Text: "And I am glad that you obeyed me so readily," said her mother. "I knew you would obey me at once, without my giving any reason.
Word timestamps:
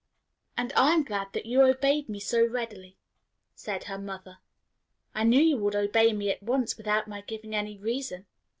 "And 0.57 0.73
I 0.75 0.93
am 0.95 1.03
glad 1.03 1.31
that 1.33 1.45
you 1.45 1.61
obeyed 1.61 2.09
me 2.09 2.19
so 2.19 2.43
readily," 2.43 2.97
said 3.53 3.83
her 3.83 3.99
mother. 3.99 4.39
"I 5.13 5.23
knew 5.23 5.39
you 5.43 5.57
would 5.57 5.75
obey 5.75 6.11
me 6.11 6.31
at 6.31 6.41
once, 6.41 6.75
without 6.75 7.07
my 7.07 7.21
giving 7.21 7.53
any 7.53 7.77
reason. 7.77 8.25